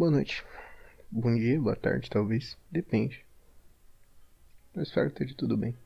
[0.00, 0.42] Boa noite.
[1.10, 2.56] Bom dia, boa tarde, talvez.
[2.70, 3.22] Depende.
[4.74, 5.76] Eu espero que esteja tudo bem.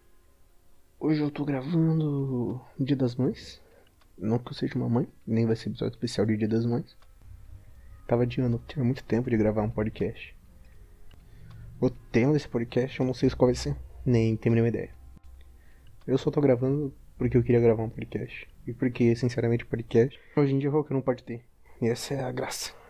[1.01, 3.61] Hoje eu tô gravando Dia das Mães.
[4.17, 6.97] Não que eu seja uma mãe, nem vai ser episódio especial de Dia das Mães.
[8.07, 10.33] Tava adiando, tinha muito tempo de gravar um podcast.
[11.81, 13.77] O tema desse podcast eu não sei qual vai ser,
[14.07, 14.95] nem tenho nenhuma ideia.
[16.07, 18.49] Eu só tô gravando porque eu queria gravar um podcast.
[18.65, 21.45] E porque, sinceramente, podcast hoje em dia qualquer um pode ter.
[21.83, 22.84] E essa é a graça.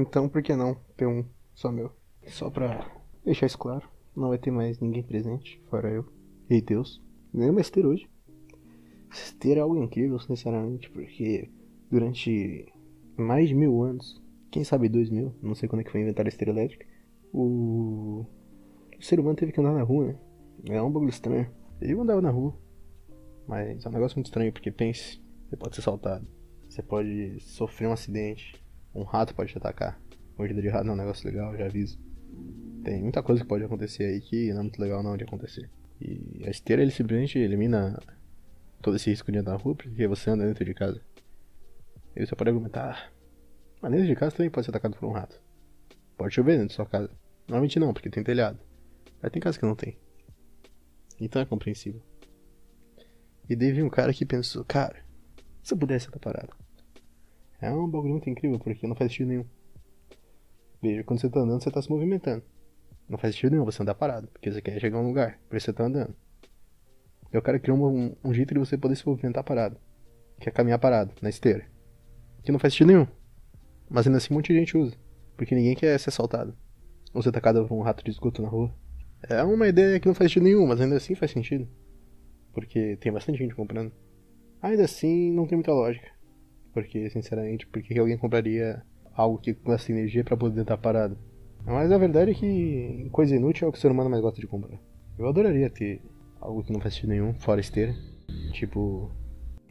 [0.00, 1.90] Então, por que não ter um só meu?
[2.28, 2.88] Só pra
[3.24, 3.84] deixar isso claro,
[4.14, 6.04] não vai ter mais ninguém presente, fora eu
[6.48, 7.02] e Deus.
[7.34, 8.08] Nem uma esteira hoje.
[9.10, 11.50] Esteira é algo incrível, sinceramente, porque
[11.90, 12.72] durante
[13.16, 14.22] mais de mil anos,
[14.52, 16.86] quem sabe dois mil, não sei quando é que foi inventada a esteira elétrica,
[17.32, 18.24] o...
[18.96, 20.76] o ser humano teve que andar na rua, né?
[20.76, 21.50] É um bagulho estranho.
[21.80, 22.56] Eu andava na rua,
[23.48, 26.24] mas é um negócio muito estranho, porque pense, você pode ser assaltado,
[26.68, 28.62] você pode sofrer um acidente,
[28.94, 30.00] um rato pode te atacar.
[30.36, 31.98] Mordida de rato não é um negócio legal, já aviso.
[32.84, 35.68] Tem muita coisa que pode acontecer aí que não é muito legal não de acontecer.
[36.00, 37.98] E a esteira ele simplesmente elimina
[38.80, 41.00] todo esse risco de andar na rua porque você anda dentro de casa.
[42.14, 43.12] E você pode argumentar,
[43.80, 45.40] mas dentro de casa também pode ser atacado por um rato.
[46.16, 47.10] Pode chover dentro da sua casa.
[47.46, 48.58] Normalmente não, porque tem telhado.
[49.22, 49.98] Mas tem casa que não tem.
[51.20, 52.02] Então é compreensível.
[53.48, 55.04] E daí veio um cara que pensou, cara,
[55.62, 56.54] se eu pudesse estar parado.
[57.60, 59.44] É um bagulho muito incrível, porque não faz sentido nenhum.
[60.80, 62.42] Veja, quando você tá andando, você tá se movimentando.
[63.08, 65.56] Não faz sentido nenhum você andar parado, porque você quer chegar a um lugar, por
[65.56, 66.14] isso você tá andando.
[67.32, 69.76] E o cara criou um, um jeito de você poder se movimentar parado.
[70.40, 71.66] Que é caminhar parado, na esteira.
[72.42, 73.06] Que não faz sentido nenhum.
[73.90, 74.96] Mas ainda assim um monte de gente usa.
[75.36, 76.56] Porque ninguém quer ser assaltado.
[77.12, 78.74] Ou ser atacado por um rato de esgoto na rua.
[79.28, 81.68] É uma ideia que não faz sentido nenhum, mas ainda assim faz sentido.
[82.52, 83.92] Porque tem bastante gente comprando.
[84.62, 86.08] Ainda assim, não tem muita lógica.
[86.80, 88.80] Porque, sinceramente, por que alguém compraria
[89.12, 91.18] algo que gasta energia para poder estar parado?
[91.66, 94.40] Mas a verdade é que coisa inútil é o que o ser humano mais gosta
[94.40, 94.78] de comprar.
[95.18, 96.00] Eu adoraria ter
[96.40, 97.96] algo que não faz sentido nenhum, fora esteira.
[98.52, 99.10] Tipo,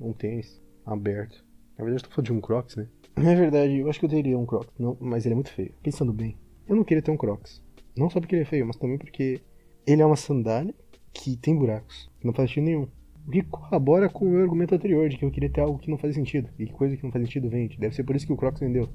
[0.02, 1.46] um tênis aberto.
[1.78, 2.90] Na verdade, eu tô falando de um Crocs, né?
[3.16, 5.74] É verdade, eu acho que eu teria um Crocs, não, mas ele é muito feio.
[5.82, 7.64] Pensando bem, eu não queria ter um Crocs.
[7.96, 9.40] Não só porque ele é feio, mas também porque
[9.88, 10.76] ele é uma sandália
[11.14, 12.12] que tem buracos.
[12.22, 12.88] Não faz sentido nenhum.
[13.28, 15.92] O que corrobora com o meu argumento anterior de que eu queria ter algo que
[15.92, 16.50] não faz sentido.
[16.58, 17.78] E coisa que não faz sentido vende.
[17.78, 18.90] Deve ser por isso que o Crocs vendeu.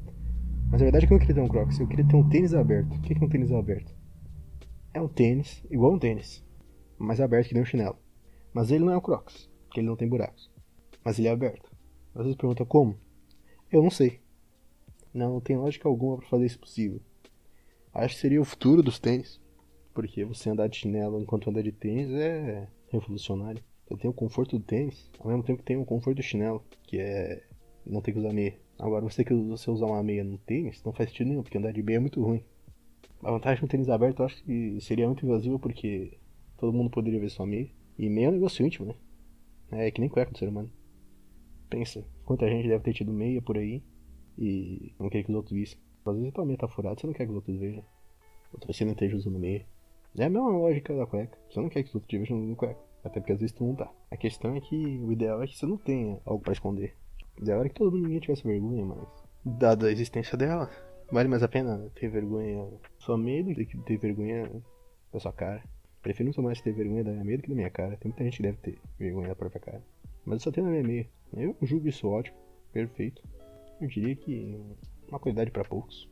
[0.70, 2.26] Mas a verdade é que eu não queria ter um Crocs, eu queria ter um
[2.26, 2.96] tênis aberto.
[2.96, 3.94] O que é um tênis aberto?
[4.94, 6.42] É um tênis, igual um tênis,
[6.98, 7.98] mas aberto que nem um chinelo.
[8.54, 10.50] Mas ele não é um Crocs, porque ele não tem buracos.
[11.04, 11.70] Mas ele é aberto.
[12.14, 12.96] Às vezes pergunta como?
[13.70, 14.20] Eu não sei.
[15.12, 17.02] Não, não tem lógica alguma para fazer isso possível.
[17.92, 19.38] Acho que seria o futuro dos tênis.
[19.92, 23.62] Porque você andar de chinelo enquanto anda de tênis é revolucionário.
[23.88, 26.62] Você tem o conforto do tênis, ao mesmo tempo que tem o conforto do chinelo,
[26.84, 27.42] que é
[27.86, 28.56] não ter que usar meia.
[28.78, 31.72] Agora, você que você usar uma meia no tênis, não faz sentido nenhum, porque andar
[31.72, 32.42] de meia é muito ruim.
[33.22, 36.18] A vantagem do tênis aberto eu acho que seria muito invasiva, porque
[36.58, 37.70] todo mundo poderia ver sua meia.
[37.98, 39.86] E meia é um negócio íntimo, né?
[39.86, 40.70] É que nem cueca do ser humano.
[41.70, 43.82] Pensa, quanta gente deve ter tido meia por aí
[44.38, 45.78] e não quer que os outros vissem.
[46.04, 47.84] Às vezes tua meia tá furada, você não quer que os outros vejam.
[48.52, 49.66] Ou você não esteja usando meia.
[50.18, 51.38] É a mesma lógica da cueca.
[51.48, 52.91] Você não quer que os outros te vejam usando cueca.
[53.04, 53.90] Até porque às vezes tu não tá.
[54.10, 56.94] A questão é que o ideal é que você não tenha algo para esconder.
[57.36, 59.08] O ideal é que todo mundo tivesse vergonha, mas.
[59.44, 60.70] Dada a existência dela,
[61.10, 62.64] vale mais a pena ter vergonha
[62.98, 64.48] só medo do que ter vergonha
[65.12, 65.62] da sua cara.
[66.00, 67.96] Prefiro muito mais ter vergonha da minha meia do que da minha cara.
[67.96, 69.82] Tem muita gente que deve ter vergonha da própria cara.
[70.24, 71.08] Mas eu só tenho na minha meia.
[71.36, 72.36] Eu julgo isso ótimo,
[72.72, 73.22] perfeito.
[73.80, 74.60] Eu diria que
[75.08, 76.08] uma qualidade para poucos.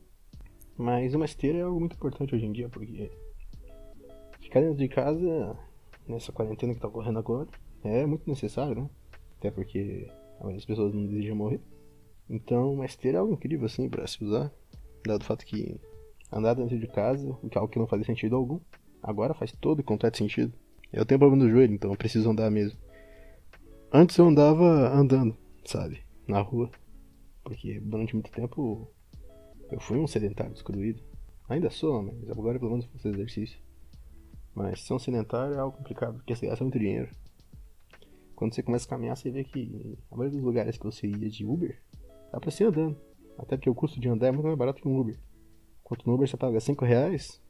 [0.77, 3.11] Mas uma esteira é algo muito importante hoje em dia, porque
[4.39, 5.57] ficar dentro de casa,
[6.07, 7.47] nessa quarentena que tá ocorrendo agora,
[7.83, 8.89] é muito necessário, né?
[9.37, 10.07] Até porque
[10.39, 11.61] a maioria das pessoas não desejam morrer.
[12.29, 14.51] Então, uma esteira é algo incrível assim para se usar,
[15.05, 15.79] dado o fato que
[16.31, 18.59] andar dentro de casa, que é algo que não fazia sentido algum,
[19.01, 20.53] agora faz todo e completo sentido.
[20.93, 22.79] Eu tenho problema no joelho, então eu preciso andar mesmo.
[23.91, 25.35] Antes eu andava andando,
[25.65, 26.69] sabe, na rua,
[27.43, 28.87] porque durante muito tempo
[29.69, 31.01] eu fui um sedentário excluído.
[31.49, 33.59] Ainda sou, mas agora pelo menos faço exercício.
[34.53, 37.09] Mas ser um sedentário é algo complicado, porque você gasta muito dinheiro.
[38.35, 41.29] Quando você começa a caminhar, você vê que a maioria dos lugares que você ia
[41.29, 41.79] de Uber,
[42.31, 42.97] dá pra ser andando.
[43.37, 45.19] Até porque o custo de andar é muito mais barato que um Uber.
[45.81, 47.41] Enquanto no Uber você paga 5 reais,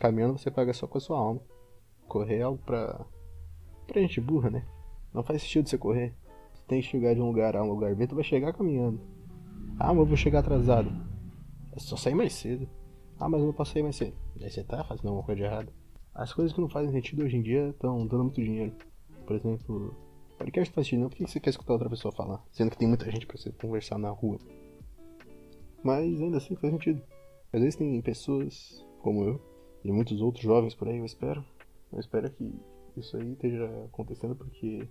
[0.00, 1.40] caminhando você paga só com a sua alma.
[2.06, 3.04] Correr é algo pra.
[3.86, 4.66] pra gente burra, né?
[5.12, 6.14] Não faz sentido você correr.
[6.54, 9.00] Você tem que chegar de um lugar a um lugar tu vai chegar caminhando.
[9.78, 10.90] Ah, mas eu vou chegar atrasado.
[11.72, 12.68] É só sair mais cedo.
[13.18, 14.16] Ah, mas eu não sair mais cedo.
[14.36, 15.72] Daí você tá fazendo alguma coisa de errado.
[16.18, 18.74] As coisas que não fazem sentido hoje em dia estão dando muito dinheiro.
[19.24, 19.94] Por exemplo,
[20.36, 22.44] podcast faz sentido não, por que você quer escutar outra pessoa falar?
[22.50, 24.40] Sendo que tem muita gente pra você conversar na rua.
[25.80, 27.00] Mas ainda assim faz sentido.
[27.52, 29.40] Às vezes tem pessoas como eu
[29.84, 31.44] e muitos outros jovens por aí, eu espero.
[31.92, 32.52] Eu espero que
[32.96, 34.88] isso aí esteja acontecendo porque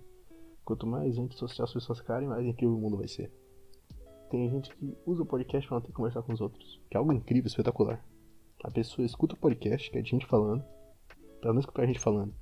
[0.64, 3.30] quanto mais gente social as pessoas ficarem, mais incrível o mundo vai ser.
[4.30, 6.96] Tem gente que usa o podcast para não ter que conversar com os outros, que
[6.96, 8.02] é algo incrível, espetacular.
[8.64, 10.64] A pessoa escuta o podcast, que é de gente falando,
[11.40, 12.34] pra não escutar a gente falando.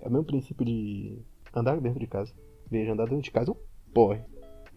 [0.00, 1.18] É o mesmo princípio de
[1.54, 2.32] andar dentro de casa.
[2.70, 4.22] Veja, andar dentro de casa é um porre.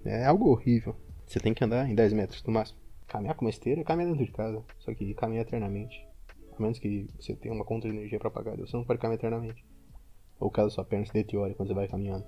[0.06, 0.96] É algo horrível.
[1.26, 2.80] Você tem que andar em 10 metros no máximo.
[3.08, 4.64] Caminhar com uma esteira, caminhar dentro de casa.
[4.80, 6.06] Só que caminhar eternamente.
[6.58, 9.20] A menos que você tenha uma conta de energia para pagar, você não pode caminhar
[9.20, 9.64] eternamente.
[10.40, 12.26] Ou caso sua perna se deteriore quando você vai caminhando.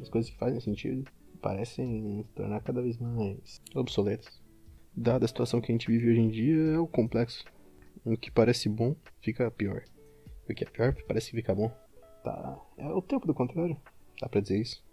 [0.00, 1.10] As coisas que fazem sentido
[1.40, 4.40] parecem se tornar cada vez mais obsoletas.
[4.96, 7.44] Dada a situação que a gente vive hoje em dia, é o complexo.
[8.04, 9.82] O que parece bom fica pior.
[10.48, 11.70] O que é pior parece que fica bom.
[12.22, 12.58] Tá.
[12.76, 13.76] É o tempo do contrário.
[14.20, 14.84] Dá pra dizer isso.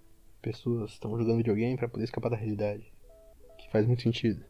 [0.42, 2.92] Pessoas estão jogando videogame para poder escapar da realidade.
[3.58, 4.44] Que faz muito sentido.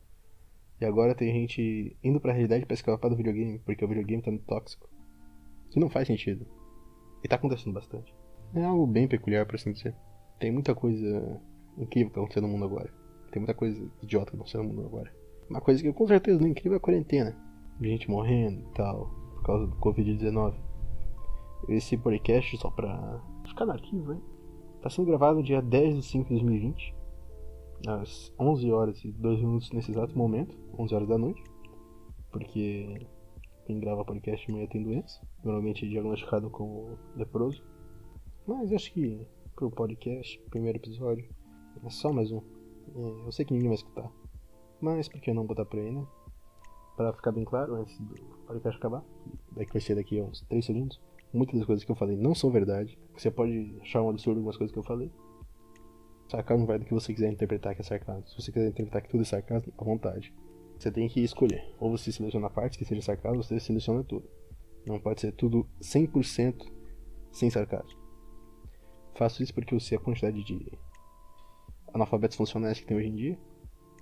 [0.79, 4.31] E agora tem gente indo pra realidade pra escapar do videogame, porque o videogame tá
[4.31, 4.89] muito tóxico.
[5.69, 6.45] Que não faz sentido.
[7.23, 8.13] E tá acontecendo bastante.
[8.53, 9.95] É algo bem peculiar, por assim dizer.
[10.39, 11.39] Tem muita coisa
[11.77, 12.91] incrível que tá acontecendo no mundo agora.
[13.31, 15.13] Tem muita coisa idiota que tá acontecendo no mundo agora.
[15.49, 17.37] Uma coisa que com certeza não é incrível é a quarentena.
[17.79, 20.70] Gente morrendo e tal, por causa do Covid-19.
[21.69, 24.21] Esse podcast, só pra ficar no arquivo, hein?
[24.81, 26.95] Tá sendo gravado no dia 10 de 5 de 2020,
[27.87, 31.43] às 11 horas e 2 minutos nesse exato momento, 11 horas da noite,
[32.31, 33.07] porque
[33.65, 37.63] quem grava podcast de manhã tem doença, normalmente diagnosticado como leproso.
[38.47, 41.29] Mas acho que pro podcast, primeiro episódio,
[41.83, 42.41] é só mais um.
[42.95, 44.11] É, eu sei que ninguém vai escutar,
[44.81, 46.05] mas por que não botar por aí, né?
[46.97, 48.15] Pra ficar bem claro, antes do
[48.47, 49.05] podcast acabar,
[49.51, 52.35] daqui vai ser daqui a uns 3 segundos muitas das coisas que eu falei não
[52.35, 52.97] são verdade.
[53.15, 55.11] Você pode achar um absurdo algumas coisas que eu falei.
[56.29, 58.27] Sarcasmo vai do que você quiser interpretar que é sarcasmo.
[58.27, 60.33] Se você quiser interpretar que tudo é sarcasmo, à vontade.
[60.77, 61.75] Você tem que escolher.
[61.79, 64.27] Ou você seleciona partes que seja sarcasmo, ou você seleciona tudo.
[64.85, 66.71] Não pode ser tudo 100%
[67.31, 67.99] sem sarcasmo.
[69.15, 70.71] Faço isso porque eu sei a quantidade de
[71.93, 73.39] analfabetos funcionais que tem hoje em dia.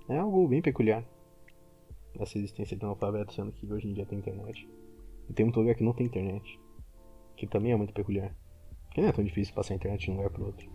[0.08, 1.04] É algo bem peculiar.
[2.18, 4.68] Essa existência de analfabeto, sendo que hoje em dia tem internet.
[5.28, 6.58] E tem muito lugar que não tem internet
[7.40, 8.36] que também é muito peculiar.
[8.90, 10.70] Que não é tão difícil passar a internet de um lugar para outro.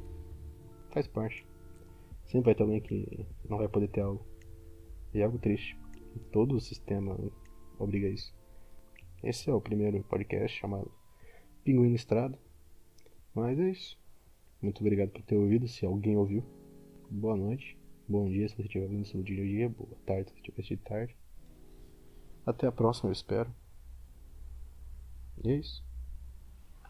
[0.92, 1.46] Faz parte.
[2.26, 4.26] Sempre vai ter alguém que não vai poder ter algo.
[5.14, 5.78] E é algo triste.
[6.32, 7.16] Todo o sistema
[7.78, 8.34] obriga isso.
[9.22, 10.92] Esse é o primeiro podcast chamado
[11.64, 12.40] Pinguim Estrada.
[13.36, 14.00] Mas é isso.
[14.60, 16.44] Muito obrigado por ter ouvido, se alguém ouviu.
[17.12, 17.78] Boa noite,
[18.08, 20.60] bom dia se você estiver ouvindo seu dia a dia, boa tarde se você estiver
[20.62, 21.16] assistindo tarde.
[22.44, 23.54] Até a próxima, eu espero.
[25.44, 25.85] E é isso.